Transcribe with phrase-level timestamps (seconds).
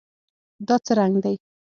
[0.67, 1.35] دا څه رنګ دی؟